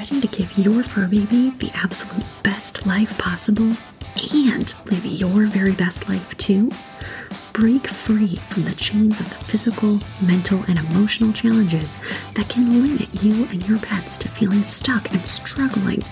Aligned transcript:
Ready 0.00 0.22
to 0.22 0.28
give 0.28 0.56
your 0.56 0.82
fur 0.82 1.06
baby 1.06 1.50
the 1.58 1.70
absolute 1.74 2.24
best 2.42 2.86
life 2.86 3.18
possible 3.18 3.70
and 4.32 4.74
live 4.86 5.04
your 5.04 5.44
very 5.44 5.72
best 5.72 6.08
life 6.08 6.34
too? 6.38 6.70
Break 7.52 7.86
free 7.86 8.36
from 8.36 8.62
the 8.64 8.74
chains 8.76 9.20
of 9.20 9.28
the 9.28 9.44
physical, 9.44 10.00
mental, 10.22 10.64
and 10.68 10.78
emotional 10.78 11.34
challenges 11.34 11.98
that 12.34 12.48
can 12.48 12.82
limit 12.82 13.22
you 13.22 13.44
and 13.48 13.68
your 13.68 13.78
pets 13.78 14.16
to 14.18 14.30
feeling 14.30 14.64
stuck 14.64 15.12
and 15.12 15.20
struggling, 15.20 16.02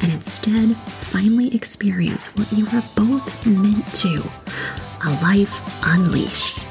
and 0.00 0.10
instead 0.10 0.74
finally 0.86 1.54
experience 1.54 2.28
what 2.38 2.50
you 2.54 2.66
are 2.68 2.84
both 2.94 3.44
meant 3.44 3.86
to 3.96 4.14
a 5.04 5.10
life 5.20 5.60
unleashed. 5.82 6.65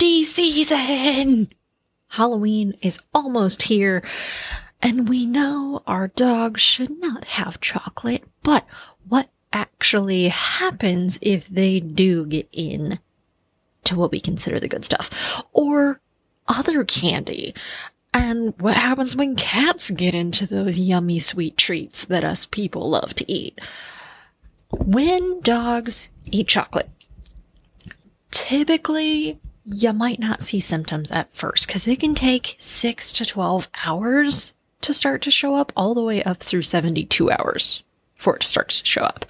Candy 0.00 0.24
season! 0.24 1.50
Halloween 2.08 2.74
is 2.80 3.00
almost 3.12 3.64
here, 3.64 4.02
and 4.80 5.10
we 5.10 5.26
know 5.26 5.82
our 5.86 6.08
dogs 6.08 6.62
should 6.62 6.98
not 7.00 7.24
have 7.24 7.60
chocolate, 7.60 8.24
but 8.42 8.66
what 9.06 9.28
actually 9.52 10.28
happens 10.28 11.18
if 11.20 11.46
they 11.48 11.80
do 11.80 12.24
get 12.24 12.48
in 12.50 12.98
to 13.84 13.94
what 13.94 14.10
we 14.10 14.20
consider 14.20 14.58
the 14.58 14.70
good 14.70 14.86
stuff? 14.86 15.10
Or 15.52 16.00
other 16.48 16.82
candy? 16.82 17.54
And 18.14 18.54
what 18.58 18.78
happens 18.78 19.14
when 19.14 19.36
cats 19.36 19.90
get 19.90 20.14
into 20.14 20.46
those 20.46 20.78
yummy 20.78 21.18
sweet 21.18 21.58
treats 21.58 22.06
that 22.06 22.24
us 22.24 22.46
people 22.46 22.88
love 22.88 23.14
to 23.16 23.30
eat? 23.30 23.60
When 24.70 25.42
dogs 25.42 26.08
eat 26.24 26.48
chocolate, 26.48 26.88
typically 28.30 29.38
you 29.64 29.92
might 29.92 30.18
not 30.18 30.42
see 30.42 30.60
symptoms 30.60 31.10
at 31.10 31.32
first 31.32 31.66
because 31.66 31.86
it 31.86 32.00
can 32.00 32.14
take 32.14 32.56
six 32.58 33.12
to 33.14 33.24
12 33.24 33.68
hours 33.86 34.54
to 34.80 34.94
start 34.94 35.20
to 35.22 35.30
show 35.30 35.54
up, 35.54 35.72
all 35.76 35.94
the 35.94 36.02
way 36.02 36.22
up 36.22 36.40
through 36.40 36.62
72 36.62 37.30
hours 37.30 37.82
for 38.16 38.36
it 38.36 38.40
to 38.40 38.48
start 38.48 38.70
to 38.70 38.86
show 38.86 39.02
up. 39.02 39.26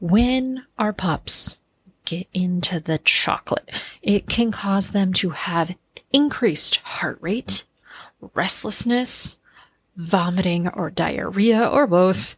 When 0.00 0.64
our 0.78 0.92
pups 0.92 1.56
get 2.04 2.26
into 2.32 2.80
the 2.80 2.98
chocolate, 2.98 3.70
it 4.02 4.28
can 4.28 4.52
cause 4.52 4.90
them 4.90 5.12
to 5.14 5.30
have 5.30 5.74
increased 6.12 6.76
heart 6.76 7.18
rate, 7.20 7.64
restlessness, 8.34 9.36
vomiting 9.96 10.68
or 10.68 10.90
diarrhea 10.90 11.66
or 11.68 11.86
both. 11.86 12.36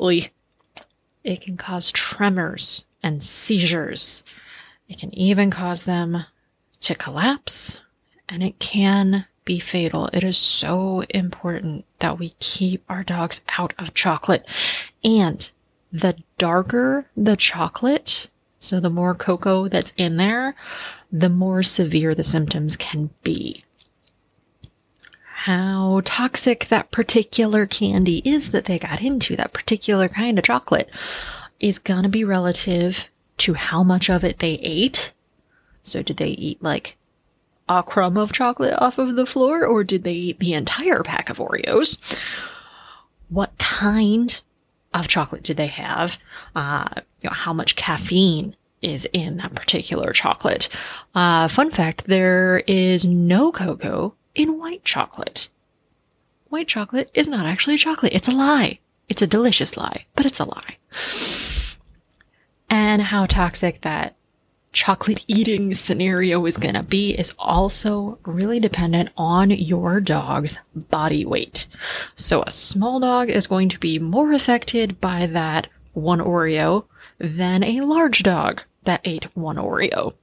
It 0.00 1.40
can 1.40 1.56
cause 1.56 1.92
tremors 1.92 2.84
and 3.02 3.22
seizures. 3.22 4.24
It 4.88 4.98
can 4.98 5.14
even 5.14 5.50
cause 5.50 5.82
them 5.82 6.24
to 6.80 6.94
collapse 6.94 7.80
and 8.28 8.42
it 8.42 8.58
can 8.58 9.26
be 9.44 9.58
fatal. 9.58 10.10
It 10.12 10.22
is 10.24 10.36
so 10.36 11.02
important 11.10 11.84
that 12.00 12.18
we 12.18 12.30
keep 12.38 12.84
our 12.88 13.02
dogs 13.02 13.40
out 13.56 13.72
of 13.78 13.94
chocolate. 13.94 14.46
And 15.02 15.50
the 15.92 16.16
darker 16.36 17.06
the 17.16 17.36
chocolate, 17.36 18.28
so 18.60 18.80
the 18.80 18.90
more 18.90 19.14
cocoa 19.14 19.68
that's 19.68 19.92
in 19.96 20.16
there, 20.16 20.54
the 21.10 21.30
more 21.30 21.62
severe 21.62 22.14
the 22.14 22.24
symptoms 22.24 22.76
can 22.76 23.10
be. 23.22 23.64
How 25.42 26.02
toxic 26.04 26.66
that 26.66 26.90
particular 26.90 27.64
candy 27.64 28.20
is 28.24 28.50
that 28.50 28.66
they 28.66 28.78
got 28.78 29.00
into, 29.00 29.36
that 29.36 29.54
particular 29.54 30.08
kind 30.08 30.38
of 30.38 30.44
chocolate, 30.44 30.90
is 31.58 31.78
gonna 31.78 32.08
be 32.08 32.24
relative 32.24 33.08
to 33.38 33.54
how 33.54 33.82
much 33.82 34.10
of 34.10 34.24
it 34.24 34.38
they 34.38 34.54
ate. 34.54 35.12
So, 35.82 36.02
did 36.02 36.18
they 36.18 36.30
eat 36.30 36.62
like 36.62 36.96
a 37.68 37.82
crumb 37.82 38.16
of 38.16 38.32
chocolate 38.32 38.74
off 38.78 38.98
of 38.98 39.16
the 39.16 39.26
floor, 39.26 39.64
or 39.64 39.84
did 39.84 40.04
they 40.04 40.12
eat 40.12 40.38
the 40.38 40.54
entire 40.54 41.02
pack 41.02 41.30
of 41.30 41.38
Oreos? 41.38 41.98
What 43.28 43.56
kind 43.58 44.40
of 44.94 45.08
chocolate 45.08 45.42
did 45.42 45.56
they 45.56 45.66
have? 45.66 46.18
Uh, 46.54 46.88
you 47.20 47.28
know, 47.28 47.34
how 47.34 47.52
much 47.52 47.76
caffeine 47.76 48.56
is 48.80 49.06
in 49.12 49.36
that 49.38 49.54
particular 49.54 50.12
chocolate? 50.12 50.68
Uh, 51.14 51.48
fun 51.48 51.70
fact: 51.70 52.04
there 52.06 52.62
is 52.66 53.04
no 53.04 53.52
cocoa 53.52 54.14
in 54.34 54.58
white 54.58 54.84
chocolate. 54.84 55.48
White 56.48 56.68
chocolate 56.68 57.10
is 57.12 57.28
not 57.28 57.46
actually 57.46 57.76
chocolate; 57.76 58.14
it's 58.14 58.28
a 58.28 58.32
lie. 58.32 58.78
It's 59.08 59.22
a 59.22 59.26
delicious 59.26 59.76
lie, 59.76 60.06
but 60.14 60.26
it's 60.26 60.40
a 60.40 60.44
lie. 60.44 60.76
And 62.70 63.02
how 63.02 63.26
toxic 63.26 63.80
that 63.82 64.14
chocolate 64.72 65.24
eating 65.26 65.74
scenario 65.74 66.44
is 66.46 66.56
going 66.56 66.74
to 66.74 66.82
be 66.82 67.12
is 67.18 67.32
also 67.38 68.18
really 68.24 68.60
dependent 68.60 69.10
on 69.16 69.50
your 69.50 70.00
dog's 70.00 70.58
body 70.74 71.24
weight. 71.24 71.66
So 72.16 72.42
a 72.42 72.50
small 72.50 73.00
dog 73.00 73.30
is 73.30 73.46
going 73.46 73.70
to 73.70 73.78
be 73.78 73.98
more 73.98 74.32
affected 74.32 75.00
by 75.00 75.26
that 75.26 75.68
one 75.94 76.20
Oreo 76.20 76.84
than 77.18 77.64
a 77.64 77.80
large 77.80 78.22
dog 78.22 78.62
that 78.88 79.02
ate 79.04 79.24
one 79.36 79.56
Oreo. 79.56 80.14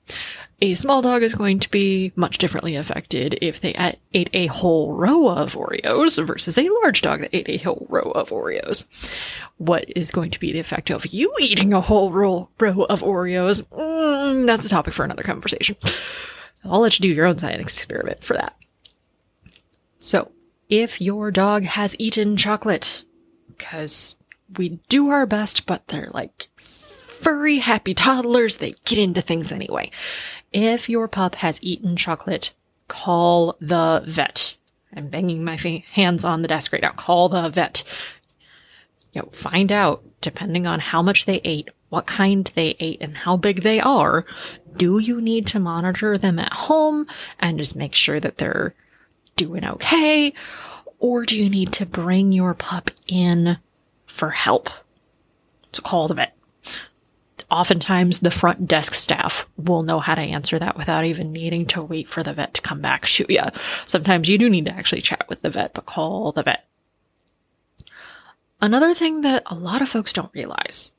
A 0.60 0.74
small 0.74 1.04
dog 1.04 1.22
is 1.22 1.36
going 1.36 1.60
to 1.60 1.70
be 1.70 2.12
much 2.16 2.40
differently 2.40 2.76
affected 2.76 3.38
if 3.40 3.62
they 3.62 3.76
ate 4.14 4.30
a 4.34 4.48
whole 4.48 4.94
row 4.94 5.30
of 5.30 5.54
Oreos 5.54 6.26
versus 6.26 6.58
a 6.58 6.70
large 6.82 7.02
dog 7.02 7.20
that 7.20 7.36
ate 7.36 7.48
a 7.48 7.64
whole 7.64 7.86
row 7.90 8.12
of 8.12 8.30
Oreos. 8.30 8.86
What 9.58 9.86
is 9.96 10.10
going 10.10 10.32
to 10.32 10.40
be 10.40 10.52
the 10.52 10.60
effect 10.60 10.90
of 10.90 11.06
you 11.06 11.32
eating 11.40 11.74
a 11.74 11.82
whole 11.82 12.12
row, 12.12 12.50
row 12.60 12.84
of 12.90 13.02
Oreos? 13.02 13.62
Mm, 13.68 14.48
that's 14.48 14.66
a 14.66 14.70
topic 14.70 14.96
for 14.96 15.06
another 15.06 15.24
conversation. 15.24 15.76
I'll 16.64 16.80
let 16.80 17.00
you 17.00 17.08
do 17.08 17.16
your 17.16 17.28
own 17.28 17.38
science 17.38 17.62
experiment 17.62 18.24
for 18.24 18.34
that. 18.34 18.56
So, 20.00 20.32
if 20.70 21.00
your 21.00 21.30
dog 21.30 21.64
has 21.66 21.96
eaten 22.00 22.36
chocolate, 22.36 23.04
because 23.48 24.16
we 24.58 24.80
do 24.90 25.10
our 25.10 25.28
best, 25.28 25.68
but 25.68 25.88
they're 25.88 26.10
like 26.12 26.50
furry, 27.26 27.58
happy 27.58 27.96
toddlers, 27.96 28.58
they 28.58 28.76
get 28.86 29.00
into 29.00 29.20
things 29.20 29.52
anyway. 29.52 29.90
If 30.54 30.88
your 30.88 31.08
pup 31.08 31.34
has 31.34 31.58
eaten 31.64 31.96
chocolate, 31.96 32.54
call 32.88 33.58
the 33.60 34.04
vet. 34.06 34.56
I'm 34.96 35.08
banging 35.08 35.44
my 35.44 35.56
hands 35.92 36.24
on 36.24 36.44
the 36.44 36.48
desk 36.48 36.72
right 36.72 36.84
now. 36.84 36.92
Call 36.92 37.30
the 37.30 37.50
vet. 37.50 37.84
You 39.12 39.24
know, 39.24 39.30
find 39.32 39.72
out, 39.72 40.04
depending 40.22 40.68
on 40.68 40.80
how 40.80 41.02
much 41.02 41.26
they 41.26 41.42
ate, 41.44 41.70
what 41.90 42.06
kind 42.06 42.46
they 42.54 42.76
ate, 42.80 43.02
and 43.02 43.18
how 43.18 43.38
big 43.38 43.64
they 43.64 43.80
are. 43.80 44.28
Do 44.78 45.00
you 45.00 45.20
need 45.20 45.48
to 45.48 45.60
monitor 45.60 46.20
them 46.20 46.38
at 46.38 46.54
home 46.54 47.08
and 47.40 47.58
just 47.58 47.76
make 47.76 47.96
sure 47.96 48.20
that 48.20 48.38
they're 48.38 48.76
doing 49.36 49.66
okay? 49.66 50.32
Or 51.00 51.26
do 51.26 51.36
you 51.36 51.50
need 51.50 51.74
to 51.74 51.88
bring 51.88 52.32
your 52.32 52.54
pup 52.54 52.92
in 53.08 53.58
for 54.06 54.30
help? 54.30 54.70
So 55.74 55.82
call 55.82 56.08
the 56.08 56.14
vet 56.14 56.35
oftentimes 57.50 58.20
the 58.20 58.32
front 58.32 58.68
desk 58.68 58.94
staff 58.94 59.48
will 59.58 59.84
know 59.84 60.00
how 60.00 60.16
to 60.16 60.22
answer 60.22 60.60
that 60.60 60.78
without 60.78 61.06
even 61.06 61.32
needing 61.32 61.66
to 61.68 61.84
wait 61.84 62.08
for 62.08 62.24
the 62.24 62.34
vet 62.34 62.54
to 62.56 62.62
come 62.62 62.82
back 62.82 63.06
shoot 63.06 63.30
you. 63.30 63.44
Sometimes 63.86 64.30
you 64.30 64.38
do 64.38 64.50
need 64.50 64.66
to 64.66 64.72
actually 64.72 65.02
chat 65.02 65.26
with 65.30 65.42
the 65.42 65.50
vet, 65.50 65.74
but 65.74 65.86
call 65.86 66.32
the 66.32 66.44
vet. 66.44 66.66
Another 68.62 68.94
thing 68.94 69.22
that 69.22 69.44
a 69.46 69.56
lot 69.56 69.82
of 69.82 69.90
folks 69.90 70.14
don't 70.14 70.34
realize 70.34 70.92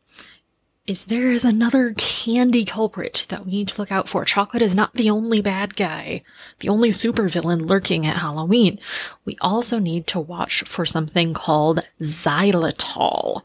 is 0.86 1.06
there 1.06 1.32
is 1.32 1.44
another 1.44 1.92
candy 1.96 2.64
culprit 2.64 3.26
that 3.28 3.44
we 3.44 3.50
need 3.50 3.68
to 3.68 3.80
look 3.80 3.90
out 3.90 4.08
for. 4.08 4.24
Chocolate 4.24 4.62
is 4.62 4.76
not 4.76 4.94
the 4.94 5.10
only 5.10 5.42
bad 5.42 5.74
guy, 5.74 6.22
the 6.60 6.68
only 6.68 6.90
supervillain 6.90 7.68
lurking 7.68 8.06
at 8.06 8.18
Halloween. 8.18 8.78
We 9.24 9.36
also 9.40 9.80
need 9.80 10.06
to 10.08 10.20
watch 10.20 10.62
for 10.62 10.86
something 10.86 11.34
called 11.34 11.84
xylitol. 12.00 13.44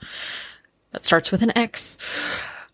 That 0.92 1.06
starts 1.06 1.32
with 1.32 1.42
an 1.42 1.58
X 1.58 1.98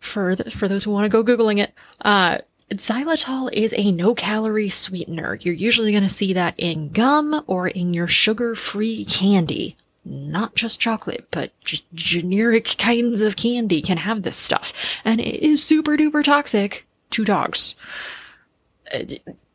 for 0.07 0.35
the, 0.35 0.49
for 0.49 0.67
those 0.67 0.83
who 0.83 0.91
want 0.91 1.05
to 1.05 1.09
go 1.09 1.23
googling 1.23 1.59
it. 1.59 1.73
Uh, 2.01 2.39
xylitol 2.71 3.51
is 3.53 3.73
a 3.77 3.91
no 3.91 4.13
calorie 4.13 4.69
sweetener. 4.69 5.37
You're 5.41 5.53
usually 5.53 5.91
going 5.91 6.03
to 6.03 6.09
see 6.09 6.33
that 6.33 6.55
in 6.57 6.89
gum 6.89 7.43
or 7.47 7.67
in 7.67 7.93
your 7.93 8.07
sugar 8.07 8.55
free 8.55 9.05
candy. 9.05 9.77
Not 10.03 10.55
just 10.55 10.79
chocolate, 10.79 11.27
but 11.31 11.51
just 11.63 11.83
generic 11.93 12.65
kinds 12.77 13.21
of 13.21 13.35
candy 13.35 13.81
can 13.81 13.97
have 13.97 14.23
this 14.23 14.37
stuff. 14.37 14.73
And 15.05 15.19
it 15.19 15.41
is 15.43 15.63
super 15.63 15.97
duper 15.97 16.23
toxic 16.23 16.85
to 17.11 17.25
dogs. 17.25 17.75
Uh, 18.93 19.03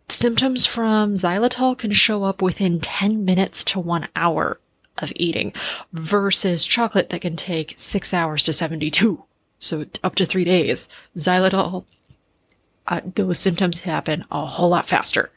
symptoms 0.08 0.66
from 0.66 1.14
xylitol 1.14 1.76
can 1.76 1.92
show 1.92 2.24
up 2.24 2.42
within 2.42 2.80
10 2.80 3.24
minutes 3.24 3.64
to 3.64 3.80
one 3.80 4.08
hour 4.14 4.58
of 4.98 5.12
eating 5.16 5.54
versus 5.92 6.66
chocolate 6.66 7.08
that 7.08 7.22
can 7.22 7.34
take 7.34 7.74
six 7.78 8.12
hours 8.12 8.42
to 8.44 8.52
72 8.52 9.24
so 9.62 9.86
up 10.02 10.16
to 10.16 10.26
three 10.26 10.44
days, 10.44 10.88
xylitol, 11.16 11.84
uh, 12.88 13.00
those 13.14 13.38
symptoms 13.38 13.78
happen 13.80 14.24
a 14.30 14.44
whole 14.44 14.70
lot 14.70 14.88
faster. 14.88 15.30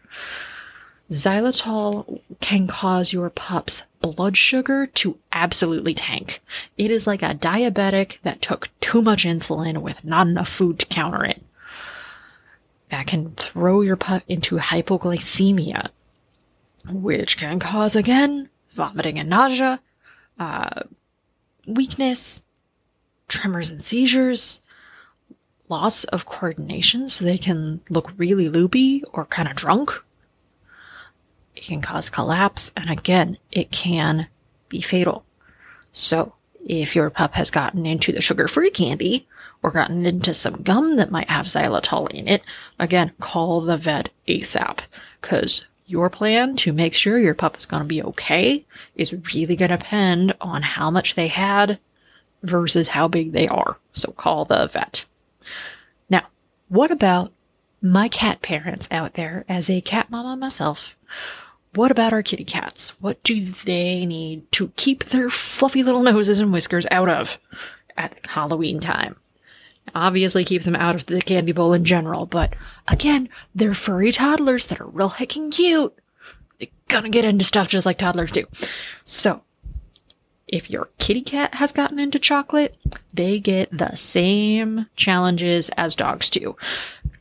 Xylitol 1.12 2.20
can 2.42 2.66
cause 2.66 3.14
your 3.14 3.30
pup's 3.30 3.84
blood 4.02 4.36
sugar 4.36 4.88
to 4.88 5.20
absolutely 5.32 5.94
tank. 5.94 6.42
It 6.76 6.90
is 6.90 7.06
like 7.06 7.22
a 7.22 7.36
diabetic 7.36 8.18
that 8.24 8.42
took 8.42 8.70
too 8.80 9.04
much 9.04 9.26
insulin 9.26 9.84
with 9.84 10.04
not 10.04 10.26
enough 10.26 10.50
food 10.50 10.80
to 10.80 10.86
counter 10.88 11.24
it. 11.24 11.44
that 12.90 13.08
can 13.08 13.32
throw 13.32 13.82
your 13.82 13.96
pup 13.96 14.24
into 14.28 14.58
hypoglycemia, 14.58 15.90
which 16.92 17.38
can 17.38 17.60
cause, 17.60 17.96
again, 17.96 18.50
vomiting 18.74 19.20
and 19.20 19.30
nausea, 19.30 19.80
uh, 20.40 20.82
weakness, 21.68 22.42
tremors 23.28 23.72
and 23.72 23.84
seizures, 23.84 24.62
loss 25.70 26.04
of 26.06 26.26
coordination 26.26 27.08
so 27.08 27.26
they 27.26 27.38
can 27.38 27.82
look 27.90 28.12
really 28.18 28.50
loopy 28.50 29.04
or 29.14 29.26
kind 29.26 29.48
of 29.48 29.56
drunk. 29.56 29.92
It 31.56 31.64
can 31.64 31.82
cause 31.82 32.10
collapse, 32.10 32.72
and 32.76 32.90
again, 32.90 33.38
it 33.52 33.72
can 33.72 34.28
be 34.68 34.82
fatal. 34.82 35.26
So, 35.94 36.34
if 36.66 36.96
your 36.96 37.10
pup 37.10 37.36
has 37.36 37.52
gotten 37.52 37.86
into 37.86 38.12
the 38.12 38.22
sugar 38.22 38.48
free 38.48 38.72
candy 38.72 39.28
or 39.64 39.72
gotten 39.72 40.06
into 40.06 40.34
some 40.34 40.64
gum 40.64 40.98
that 40.98 41.12
might 41.12 41.30
have 41.30 41.46
xylitol 41.46 42.10
in 42.12 42.28
it, 42.28 42.44
again, 42.80 43.14
call 43.20 43.62
the 43.62 43.78
vet 43.78 44.10
ASAP 44.28 44.80
because 45.22 45.66
your 45.86 46.10
plan 46.10 46.56
to 46.58 46.74
make 46.74 46.94
sure 46.94 47.20
your 47.20 47.36
pup 47.36 47.58
is 47.58 47.66
going 47.66 47.84
to 47.84 47.88
be 47.88 48.02
okay 48.02 48.66
is 48.96 49.14
really 49.34 49.56
going 49.56 49.70
to 49.72 49.78
depend 49.78 50.36
on 50.42 50.64
how 50.64 50.90
much 50.90 51.16
they 51.16 51.28
had 51.28 51.80
versus 52.50 52.90
how 52.90 53.08
big 53.08 53.32
they 53.32 53.48
are. 53.48 53.78
So 53.94 54.12
call 54.12 54.46
the 54.46 54.68
vet. 54.68 55.06
Now, 56.10 56.28
what 56.70 56.92
about 56.92 57.32
my 57.82 58.08
cat 58.08 58.42
parents 58.42 58.88
out 58.92 59.14
there 59.14 59.46
as 59.48 59.70
a 59.70 59.82
cat 59.82 60.10
mama 60.10 60.36
myself? 60.36 60.96
What 61.76 61.92
about 61.92 62.14
our 62.14 62.24
kitty 62.24 62.46
cats? 62.46 63.00
What 63.02 63.22
do 63.24 63.44
they 63.44 64.06
need 64.06 64.50
to 64.54 64.72
keep 64.78 65.06
their 65.06 65.30
fluffy 65.30 65.84
little 65.84 66.02
noses 66.02 66.40
and 66.40 66.54
whiskers 66.54 66.88
out 66.90 67.10
of 67.10 67.38
at 67.98 68.26
Halloween 68.26 68.80
time? 68.80 69.18
Obviously 69.94 70.44
keeps 70.44 70.66
them 70.66 70.76
out 70.76 70.96
of 70.96 71.06
the 71.06 71.22
candy 71.22 71.52
bowl 71.52 71.74
in 71.74 71.84
general, 71.84 72.26
but 72.26 72.56
again, 72.88 73.30
they're 73.54 73.76
furry 73.76 74.12
toddlers 74.12 74.66
that 74.68 74.82
are 74.82 74.88
real 74.88 75.12
heckin' 75.12 75.52
cute. 75.52 75.94
They're 76.58 76.70
gonna 76.88 77.10
get 77.10 77.26
into 77.26 77.46
stuff 77.46 77.68
just 77.68 77.86
like 77.86 77.98
toddlers 77.98 78.32
do. 78.32 78.46
So, 79.04 79.42
if 80.56 80.70
your 80.70 80.88
kitty 81.00 81.22
cat 81.22 81.56
has 81.56 81.74
gotten 81.74 82.00
into 82.00 82.18
chocolate, 82.18 82.78
they 83.14 83.40
get 83.40 83.78
the 83.78 83.94
same 83.96 84.88
challenges 84.96 85.68
as 85.76 85.96
dogs 85.96 86.30
do. 86.30 86.56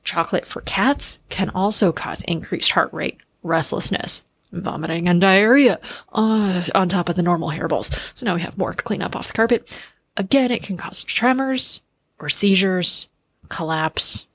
Chocolate 0.05 0.47
for 0.47 0.61
cats 0.61 1.19
can 1.31 1.51
also 1.51 1.91
cause 1.91 2.23
increased 2.23 2.71
heart 2.71 2.93
rate, 2.93 3.19
restlessness, 3.43 4.23
vomiting, 4.53 5.09
and 5.09 5.21
diarrhea 5.21 5.81
uh, 6.13 6.63
on 6.77 6.89
top 6.89 7.09
of 7.09 7.17
the 7.17 7.23
normal 7.23 7.51
hairballs. 7.51 7.93
So 8.15 8.25
now 8.25 8.37
we 8.37 8.43
have 8.43 8.57
more 8.57 8.73
to 8.73 8.83
clean 8.83 9.03
up 9.03 9.17
off 9.17 9.27
the 9.27 9.33
carpet. 9.33 9.69
Again, 10.17 10.53
it 10.53 10.63
can 10.63 10.77
cause 10.77 11.03
tremors 11.03 11.81
or 12.21 12.29
seizures, 12.29 13.09
collapse, 13.49 14.27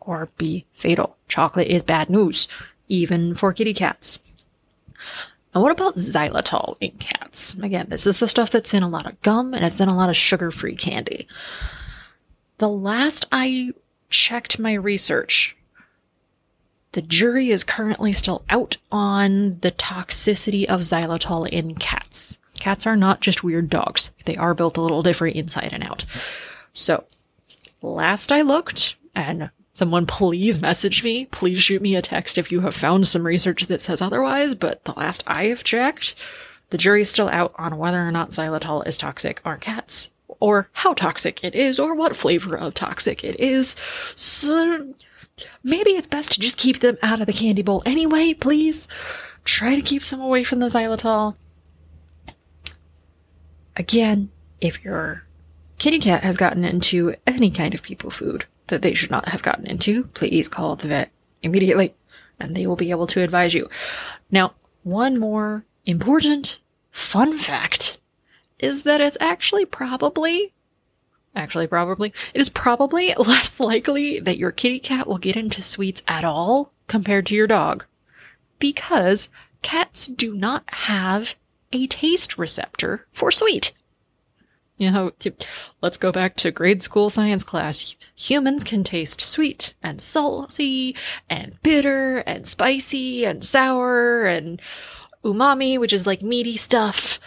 or 0.00 0.30
be 0.38 0.64
fatal. 0.72 1.18
Chocolate 1.28 1.68
is 1.68 1.82
bad 1.82 2.08
news, 2.08 2.48
even 2.88 3.34
for 3.34 3.52
kitty 3.52 3.74
cats. 3.74 4.18
And 5.56 5.62
what 5.62 5.72
about 5.72 5.96
xylitol 5.96 6.76
in 6.82 6.90
cats? 6.98 7.54
Again, 7.54 7.86
this 7.88 8.06
is 8.06 8.18
the 8.18 8.28
stuff 8.28 8.50
that's 8.50 8.74
in 8.74 8.82
a 8.82 8.90
lot 8.90 9.06
of 9.06 9.18
gum 9.22 9.54
and 9.54 9.64
it's 9.64 9.80
in 9.80 9.88
a 9.88 9.96
lot 9.96 10.10
of 10.10 10.14
sugar 10.16 10.50
free 10.50 10.76
candy. 10.76 11.26
The 12.58 12.68
last 12.68 13.24
I 13.32 13.70
checked 14.10 14.58
my 14.58 14.74
research, 14.74 15.56
the 16.92 17.00
jury 17.00 17.48
is 17.48 17.64
currently 17.64 18.12
still 18.12 18.44
out 18.50 18.76
on 18.92 19.58
the 19.60 19.70
toxicity 19.70 20.66
of 20.66 20.82
xylitol 20.82 21.48
in 21.48 21.74
cats. 21.74 22.36
Cats 22.60 22.86
are 22.86 22.94
not 22.94 23.22
just 23.22 23.42
weird 23.42 23.70
dogs, 23.70 24.10
they 24.26 24.36
are 24.36 24.52
built 24.52 24.76
a 24.76 24.82
little 24.82 25.02
different 25.02 25.36
inside 25.36 25.72
and 25.72 25.82
out. 25.82 26.04
So, 26.74 27.04
last 27.80 28.30
I 28.30 28.42
looked, 28.42 28.96
and 29.14 29.48
someone 29.76 30.06
please 30.06 30.58
message 30.62 31.04
me, 31.04 31.26
please 31.26 31.62
shoot 31.62 31.82
me 31.82 31.94
a 31.94 32.00
text 32.00 32.38
if 32.38 32.50
you 32.50 32.60
have 32.60 32.74
found 32.74 33.06
some 33.06 33.26
research 33.26 33.66
that 33.66 33.82
says 33.82 34.00
otherwise, 34.00 34.54
but 34.54 34.82
the 34.84 34.92
last 34.92 35.22
I 35.26 35.48
have 35.48 35.64
checked, 35.64 36.14
the 36.70 36.78
jury 36.78 37.02
is 37.02 37.10
still 37.10 37.28
out 37.28 37.54
on 37.58 37.76
whether 37.76 38.00
or 38.00 38.10
not 38.10 38.30
xylitol 38.30 38.86
is 38.86 38.96
toxic 38.96 39.42
on 39.44 39.60
cats, 39.60 40.08
or 40.40 40.70
how 40.72 40.94
toxic 40.94 41.44
it 41.44 41.54
is, 41.54 41.78
or 41.78 41.94
what 41.94 42.16
flavor 42.16 42.56
of 42.56 42.72
toxic 42.72 43.22
it 43.22 43.38
is. 43.38 43.76
So, 44.14 44.94
maybe 45.62 45.90
it's 45.90 46.06
best 46.06 46.32
to 46.32 46.40
just 46.40 46.56
keep 46.56 46.80
them 46.80 46.96
out 47.02 47.20
of 47.20 47.26
the 47.26 47.34
candy 47.34 47.60
bowl 47.60 47.82
anyway, 47.84 48.32
please. 48.32 48.88
Try 49.44 49.76
to 49.76 49.82
keep 49.82 50.04
them 50.04 50.22
away 50.22 50.42
from 50.42 50.60
the 50.60 50.66
xylitol. 50.66 51.36
Again, 53.76 54.30
if 54.58 54.82
your 54.82 55.24
kitty 55.76 55.98
cat 55.98 56.24
has 56.24 56.38
gotten 56.38 56.64
into 56.64 57.14
any 57.26 57.50
kind 57.50 57.74
of 57.74 57.82
people 57.82 58.10
food 58.10 58.46
that 58.68 58.82
they 58.82 58.94
should 58.94 59.10
not 59.10 59.28
have 59.28 59.42
gotten 59.42 59.66
into, 59.66 60.04
please 60.08 60.48
call 60.48 60.76
the 60.76 60.88
vet 60.88 61.10
immediately 61.42 61.94
and 62.38 62.54
they 62.54 62.66
will 62.66 62.76
be 62.76 62.90
able 62.90 63.06
to 63.06 63.22
advise 63.22 63.54
you. 63.54 63.68
Now, 64.30 64.54
one 64.82 65.18
more 65.18 65.64
important 65.84 66.58
fun 66.90 67.38
fact 67.38 67.98
is 68.58 68.82
that 68.82 69.00
it's 69.00 69.16
actually 69.20 69.64
probably 69.64 70.52
actually 71.34 71.66
probably 71.66 72.14
it 72.32 72.40
is 72.40 72.48
probably 72.48 73.14
less 73.18 73.60
likely 73.60 74.18
that 74.20 74.38
your 74.38 74.50
kitty 74.50 74.78
cat 74.78 75.06
will 75.06 75.18
get 75.18 75.36
into 75.36 75.60
sweets 75.60 76.02
at 76.08 76.24
all 76.24 76.72
compared 76.86 77.26
to 77.26 77.34
your 77.34 77.46
dog 77.46 77.84
because 78.58 79.28
cats 79.60 80.06
do 80.06 80.34
not 80.34 80.64
have 80.68 81.34
a 81.72 81.86
taste 81.86 82.38
receptor 82.38 83.06
for 83.12 83.30
sweet 83.30 83.72
you 84.76 84.90
know 84.90 85.10
let's 85.80 85.96
go 85.96 86.12
back 86.12 86.36
to 86.36 86.50
grade 86.50 86.82
school 86.82 87.10
science 87.10 87.42
class 87.42 87.94
humans 88.14 88.62
can 88.62 88.84
taste 88.84 89.20
sweet 89.20 89.74
and 89.82 90.00
salty 90.00 90.94
and 91.28 91.60
bitter 91.62 92.18
and 92.18 92.46
spicy 92.46 93.24
and 93.24 93.42
sour 93.42 94.24
and 94.24 94.60
umami 95.24 95.78
which 95.78 95.92
is 95.92 96.06
like 96.06 96.22
meaty 96.22 96.56
stuff 96.56 97.18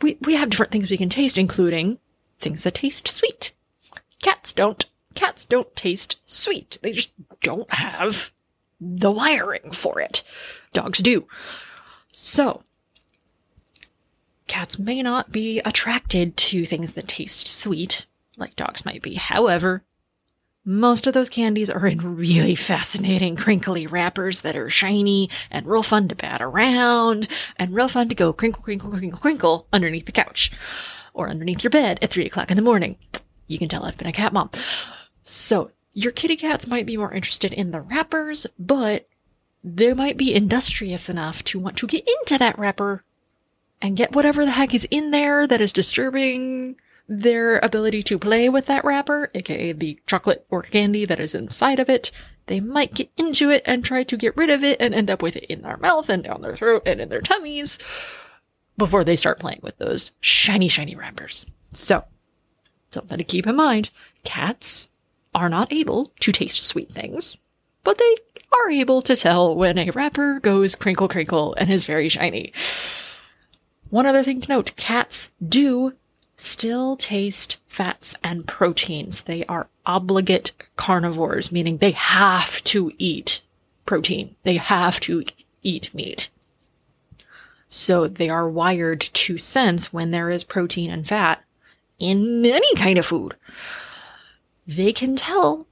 we, 0.00 0.18
we 0.22 0.34
have 0.34 0.50
different 0.50 0.72
things 0.72 0.90
we 0.90 0.96
can 0.96 1.08
taste 1.08 1.38
including 1.38 1.98
things 2.42 2.64
that 2.64 2.74
taste 2.74 3.08
sweet. 3.08 3.52
Cats 4.20 4.52
don't. 4.52 4.84
Cats 5.14 5.44
don't 5.44 5.74
taste 5.76 6.16
sweet. 6.26 6.78
They 6.82 6.92
just 6.92 7.12
don't 7.42 7.72
have 7.72 8.30
the 8.80 9.10
wiring 9.10 9.70
for 9.72 10.00
it. 10.00 10.22
Dogs 10.72 10.98
do. 10.98 11.26
So, 12.12 12.64
cats 14.52 14.78
may 14.78 15.02
not 15.02 15.32
be 15.32 15.60
attracted 15.60 16.36
to 16.36 16.66
things 16.66 16.92
that 16.92 17.08
taste 17.08 17.48
sweet, 17.48 18.04
like 18.36 18.54
dogs 18.54 18.84
might 18.84 19.00
be. 19.00 19.14
However, 19.14 19.82
most 20.62 21.06
of 21.06 21.14
those 21.14 21.30
candies 21.30 21.70
are 21.70 21.86
in 21.86 22.16
really 22.16 22.54
fascinating, 22.54 23.34
crinkly 23.34 23.86
wrappers 23.86 24.42
that 24.42 24.54
are 24.54 24.68
shiny 24.68 25.30
and 25.50 25.66
real 25.66 25.82
fun 25.82 26.06
to 26.08 26.14
bat 26.14 26.42
around 26.42 27.28
and 27.56 27.74
real 27.74 27.88
fun 27.88 28.10
to 28.10 28.14
go 28.14 28.30
crinkle, 28.34 28.62
crinkle, 28.62 28.90
crinkle, 28.90 29.18
crinkle 29.18 29.66
underneath 29.72 30.04
the 30.04 30.12
couch 30.12 30.52
or 31.14 31.30
underneath 31.30 31.64
your 31.64 31.70
bed 31.70 31.98
at 32.02 32.10
three 32.10 32.26
o'clock 32.26 32.50
in 32.50 32.56
the 32.58 32.62
morning. 32.62 32.96
You 33.46 33.58
can 33.58 33.70
tell 33.70 33.84
I've 33.84 33.96
been 33.96 34.06
a 34.06 34.12
cat 34.12 34.34
mom. 34.34 34.50
So 35.24 35.70
your 35.94 36.12
kitty 36.12 36.36
cats 36.36 36.66
might 36.66 36.84
be 36.84 36.98
more 36.98 37.14
interested 37.14 37.54
in 37.54 37.70
the 37.70 37.80
wrappers, 37.80 38.46
but 38.58 39.08
they 39.64 39.94
might 39.94 40.18
be 40.18 40.34
industrious 40.34 41.08
enough 41.08 41.42
to 41.44 41.58
want 41.58 41.78
to 41.78 41.86
get 41.86 42.06
into 42.06 42.36
that 42.36 42.58
wrapper 42.58 43.02
and 43.82 43.96
get 43.96 44.14
whatever 44.14 44.44
the 44.44 44.52
heck 44.52 44.72
is 44.72 44.86
in 44.90 45.10
there 45.10 45.46
that 45.46 45.60
is 45.60 45.72
disturbing 45.72 46.76
their 47.08 47.58
ability 47.58 48.02
to 48.04 48.18
play 48.18 48.48
with 48.48 48.66
that 48.66 48.84
wrapper, 48.84 49.30
aka 49.34 49.72
the 49.72 49.98
chocolate 50.06 50.46
or 50.48 50.62
candy 50.62 51.04
that 51.04 51.20
is 51.20 51.34
inside 51.34 51.80
of 51.80 51.90
it. 51.90 52.12
They 52.46 52.60
might 52.60 52.94
get 52.94 53.10
into 53.16 53.50
it 53.50 53.62
and 53.66 53.84
try 53.84 54.04
to 54.04 54.16
get 54.16 54.36
rid 54.36 54.50
of 54.50 54.62
it 54.64 54.80
and 54.80 54.94
end 54.94 55.10
up 55.10 55.20
with 55.20 55.36
it 55.36 55.44
in 55.44 55.62
their 55.62 55.76
mouth 55.76 56.08
and 56.08 56.24
down 56.24 56.42
their 56.42 56.56
throat 56.56 56.82
and 56.86 57.00
in 57.00 57.08
their 57.08 57.20
tummies 57.20 57.78
before 58.78 59.04
they 59.04 59.16
start 59.16 59.40
playing 59.40 59.60
with 59.62 59.76
those 59.78 60.12
shiny, 60.20 60.68
shiny 60.68 60.94
wrappers. 60.94 61.44
So, 61.72 62.04
something 62.92 63.18
to 63.18 63.24
keep 63.24 63.46
in 63.46 63.56
mind 63.56 63.90
cats 64.24 64.88
are 65.34 65.48
not 65.48 65.72
able 65.72 66.12
to 66.20 66.30
taste 66.30 66.64
sweet 66.64 66.92
things, 66.92 67.36
but 67.82 67.98
they 67.98 68.16
are 68.52 68.70
able 68.70 69.02
to 69.02 69.16
tell 69.16 69.56
when 69.56 69.78
a 69.78 69.90
wrapper 69.90 70.38
goes 70.40 70.76
crinkle, 70.76 71.08
crinkle 71.08 71.54
and 71.54 71.70
is 71.70 71.84
very 71.84 72.08
shiny. 72.08 72.52
One 73.92 74.06
other 74.06 74.22
thing 74.22 74.40
to 74.40 74.48
note 74.48 74.74
cats 74.76 75.28
do 75.46 75.92
still 76.38 76.96
taste 76.96 77.58
fats 77.66 78.14
and 78.24 78.48
proteins. 78.48 79.20
They 79.20 79.44
are 79.44 79.68
obligate 79.84 80.52
carnivores, 80.76 81.52
meaning 81.52 81.76
they 81.76 81.90
have 81.90 82.64
to 82.64 82.92
eat 82.96 83.42
protein. 83.84 84.34
They 84.44 84.54
have 84.54 84.98
to 85.00 85.26
eat 85.62 85.92
meat. 85.92 86.30
So 87.68 88.08
they 88.08 88.30
are 88.30 88.48
wired 88.48 89.02
to 89.02 89.36
sense 89.36 89.92
when 89.92 90.10
there 90.10 90.30
is 90.30 90.42
protein 90.42 90.90
and 90.90 91.06
fat 91.06 91.44
in 91.98 92.46
any 92.46 92.74
kind 92.76 92.96
of 92.96 93.04
food. 93.04 93.36
They 94.66 94.94
can 94.94 95.16
tell 95.16 95.66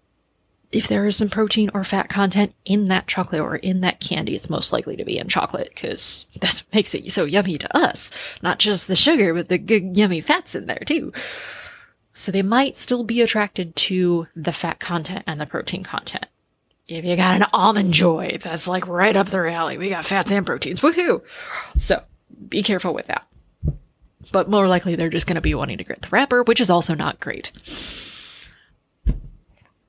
if 0.73 0.87
there 0.87 1.07
is 1.07 1.17
some 1.17 1.29
protein 1.29 1.71
or 1.75 1.83
fat 1.83 2.09
content 2.09 2.55
in 2.65 2.89
that 2.89 3.07
chocolate 3.07 3.41
or 3.41 3.57
in 3.57 3.81
that 3.81 4.01
candy. 4.01 4.35
It's 4.35 4.51
most 4.51 4.73
likely 4.73 4.97
to 4.97 5.05
be 5.05 5.19
in 5.19 5.29
chocolate 5.29 5.71
because 5.75 6.27
that's 6.41 6.65
what 6.65 6.75
makes 6.75 6.95
it 6.95 7.11
so 7.11 7.25
yummy 7.25 7.57
to 7.57 7.77
us. 7.77 8.11
Not 8.43 8.59
just 8.59 8.87
the 8.87 8.97
sugar, 8.97 9.35
but 9.35 9.49
the 9.49 9.59
good 9.59 9.97
yummy 9.97 10.21
fats 10.21 10.55
in 10.55 10.67
there 10.67 10.83
too. 10.87 11.13
So 12.15 12.31
they 12.31 12.43
might 12.43 12.77
still 12.77 13.03
be 13.03 13.21
attracted 13.21 13.75
to 13.77 14.29
the 14.37 14.53
fat 14.53 14.79
content 14.79 15.25
and 15.27 15.41
the 15.41 15.47
protein 15.47 15.83
content. 15.83 16.27
If 16.87 17.05
you 17.05 17.17
got 17.17 17.37
an 17.37 17.47
almond 17.53 17.95
joy, 17.95 18.39
that's 18.43 18.67
like 18.67 18.87
right 18.87 19.15
up 19.15 19.29
their 19.29 19.47
alley. 19.47 19.79
We 19.79 19.89
got 19.89 20.07
fats 20.07 20.33
and 20.33 20.45
proteins. 20.45 20.81
Woohoo! 20.81 21.23
So 21.77 22.03
be 22.49 22.63
careful 22.63 22.95
with 22.95 23.07
that. 23.07 23.27
But 24.33 24.51
more 24.51 24.69
likely, 24.69 24.97
they're 24.97 25.09
just 25.09 25.27
going 25.27 25.37
to 25.37 25.41
be 25.41 25.55
wanting 25.55 25.79
to 25.79 25.85
grit 25.85 26.03
the 26.03 26.09
wrapper, 26.11 26.43
which 26.43 26.61
is 26.61 26.69
also 26.69 26.95
not 26.95 27.21
great. 27.21 27.53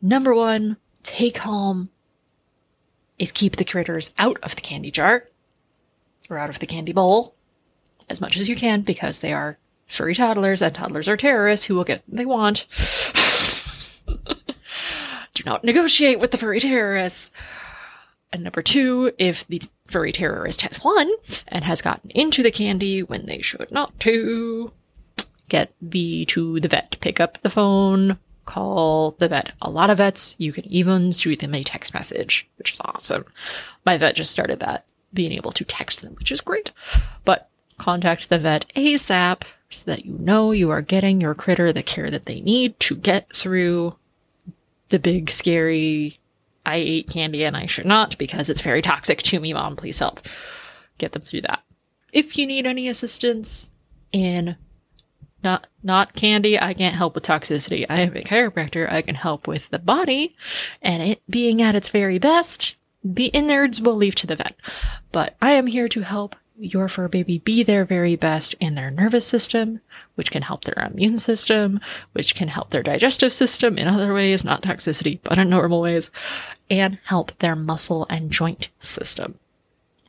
Number 0.02 0.34
one, 0.34 0.78
take 1.04 1.38
home 1.40 1.90
is 3.20 3.32
keep 3.32 3.58
the 3.58 3.66
critters 3.66 4.12
out 4.18 4.40
of 4.42 4.56
the 4.56 4.62
candy 4.62 4.90
jar 4.90 5.28
or 6.30 6.38
out 6.38 6.50
of 6.50 6.60
the 6.60 6.66
candy 6.66 6.92
bowl 6.92 7.36
as 8.10 8.20
much 8.20 8.38
as 8.38 8.50
you 8.50 8.56
can 8.56 8.82
because 8.82 9.20
they 9.20 9.32
are 9.32 9.58
furry 9.88 10.16
toddlers 10.16 10.62
and 10.62 10.74
toddlers 10.74 11.08
are 11.08 11.18
terrorists 11.18 11.66
who 11.68 11.76
will 11.76 11.84
get 11.84 12.02
what 12.08 12.18
they 12.18 12.26
want. 12.26 12.66
Do 15.34 15.44
not 15.46 15.64
negotiate 15.64 16.20
with 16.20 16.32
the 16.32 16.38
furry 16.38 16.60
terrorists. 16.60 17.32
And 18.34 18.44
number 18.44 18.62
two, 18.62 19.12
if 19.18 19.46
the 19.48 19.62
furry 19.86 20.12
terrorist 20.12 20.62
has 20.64 20.84
won 20.84 21.12
and 21.48 21.64
has 21.64 21.82
gotten 21.82 22.10
into 22.12 22.42
the 22.42 22.52
candy 22.52 23.04
when 23.04 23.26
they 23.26 23.42
should 23.42 23.72
not 23.72 24.00
to, 24.02 24.72
get 25.50 25.74
the 25.82 26.26
to 26.26 26.60
the 26.60 26.70
vet. 26.70 26.98
Pick 27.02 27.20
up 27.20 27.42
the 27.42 27.50
phone, 27.50 28.18
call 28.52 29.12
the 29.12 29.30
vet. 29.30 29.54
A 29.62 29.70
lot 29.70 29.90
of 29.90 30.00
vets, 30.00 30.36
you 30.38 30.52
can 30.52 30.66
even 30.68 31.14
shoot 31.14 31.40
them 31.40 31.56
a 31.56 31.64
text 31.64 31.94
message, 31.94 32.50
which 32.58 32.74
is 32.74 32.82
awesome. 32.84 33.26
My 33.86 33.98
vet 33.98 34.16
just 34.16 34.32
started 34.32 34.60
that, 34.60 34.86
being 35.14 35.32
able 35.32 35.54
to 35.54 35.64
text 35.64 36.02
them, 36.02 36.16
which 36.16 36.34
is 36.34 36.42
great. 36.42 36.72
But 37.24 37.50
contact 37.78 38.30
the 38.30 38.40
vet 38.40 38.66
ASAP 38.76 39.44
so 39.70 39.86
that 39.86 40.06
you 40.06 40.18
know 40.18 40.52
you 40.52 40.70
are 40.70 40.82
getting 40.82 41.22
your 41.22 41.34
critter 41.34 41.72
the 41.72 41.82
care 41.82 42.12
that 42.12 42.26
they 42.26 42.42
need 42.42 42.78
to 42.82 42.96
get 42.96 43.32
through 43.34 43.96
the 44.90 45.00
big 45.00 45.30
scary 45.30 46.20
I 46.66 46.76
ate 46.76 47.10
candy 47.10 47.46
and 47.46 47.56
I 47.56 47.66
should 47.66 47.86
not 47.86 48.18
because 48.18 48.50
it's 48.50 48.62
very 48.62 48.82
toxic 48.82 49.22
to 49.24 49.40
me, 49.40 49.54
mom. 49.54 49.78
Please 49.78 49.98
help 49.98 50.20
get 50.98 51.14
them 51.14 51.22
through 51.22 51.42
that. 51.42 51.64
If 52.12 52.38
you 52.38 52.46
need 52.46 52.68
any 52.68 52.90
assistance 52.90 53.70
in 54.12 54.58
not 55.44 55.68
not 55.84 56.14
candy, 56.14 56.60
I 56.60 56.74
can't 56.74 56.96
help 56.96 57.16
with 57.16 57.24
toxicity. 57.24 57.86
I 57.90 58.02
am 58.02 58.16
a 58.16 58.22
chiropractor. 58.22 58.92
I 58.92 59.02
can 59.02 59.16
help 59.16 59.48
with 59.48 59.70
the 59.70 59.80
body 59.80 60.36
and 60.82 61.02
it 61.02 61.22
being 61.30 61.62
at 61.62 61.76
its 61.76 61.90
very 61.90 62.20
best. 62.20 62.76
The 63.04 63.28
innards 63.28 63.82
will 63.82 63.96
leave 63.96 64.16
to 64.16 64.28
the 64.28 64.36
vet. 64.36 64.56
But 65.12 65.36
I 65.42 65.54
am 65.54 65.68
here 65.68 65.88
to 65.90 66.02
help 66.02 66.36
your 66.58 66.88
fur 66.88 67.08
baby 67.08 67.40
be 67.40 67.64
their 67.64 67.86
very 67.86 68.16
best 68.16 68.54
in 68.60 68.76
their 68.76 68.92
nervous 68.92 69.26
system, 69.26 69.82
which 70.16 70.30
can 70.30 70.44
help 70.44 70.64
their 70.64 70.86
immune 70.86 71.18
system, 71.18 71.80
which 72.12 72.36
can 72.36 72.48
help 72.48 72.70
their 72.70 72.84
digestive 72.84 73.34
system 73.34 73.78
in 73.78 73.88
other 73.88 74.14
ways, 74.14 74.46
not 74.46 74.62
toxicity, 74.62 75.20
but 75.24 75.40
in 75.40 75.50
normal 75.50 75.82
ways, 75.82 76.12
and 76.70 77.00
help 77.06 77.38
their 77.40 77.56
muscle 77.56 78.06
and 78.10 78.32
joint 78.32 78.70
system. 78.80 79.40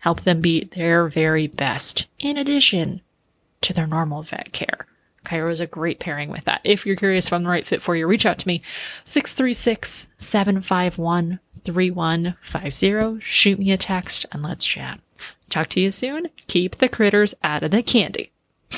Help 0.00 0.22
them 0.22 0.40
be 0.40 0.64
their 0.64 1.08
very 1.08 1.46
best 1.46 2.06
in 2.18 2.36
addition 2.36 3.00
to 3.62 3.72
their 3.72 3.86
normal 3.86 4.22
vet 4.22 4.52
care. 4.52 4.86
Chiro 5.24 5.50
is 5.50 5.60
a 5.60 5.66
great 5.66 6.00
pairing 6.00 6.30
with 6.30 6.44
that. 6.44 6.60
If 6.64 6.84
you're 6.84 6.96
curious 6.96 7.26
if 7.26 7.32
I'm 7.32 7.44
the 7.44 7.48
right 7.48 7.66
fit 7.66 7.82
for 7.82 7.96
you, 7.96 8.06
reach 8.06 8.26
out 8.26 8.38
to 8.38 8.48
me 8.48 8.62
636 9.04 10.08
751 10.16 11.40
3150. 11.64 13.20
Shoot 13.20 13.58
me 13.58 13.72
a 13.72 13.76
text 13.76 14.26
and 14.32 14.42
let's 14.42 14.64
chat. 14.64 15.00
Talk 15.48 15.68
to 15.68 15.80
you 15.80 15.90
soon. 15.90 16.28
Keep 16.46 16.76
the 16.76 16.88
critters 16.88 17.34
out 17.42 17.62
of 17.62 17.70
the 17.70 17.82
candy. 17.82 18.32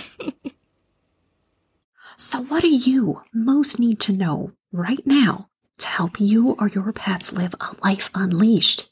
so, 2.17 2.43
what 2.43 2.63
do 2.63 2.69
you 2.69 3.23
most 3.33 3.79
need 3.79 4.01
to 4.01 4.13
know 4.13 4.53
right 4.73 5.07
now 5.07 5.49
to 5.79 5.87
help 5.87 6.21
you 6.21 6.57
or 6.59 6.69
your 6.69 6.93
pets 6.93 7.33
live 7.33 7.55
a 7.61 7.77
life 7.83 8.11
unleashed? 8.15 8.89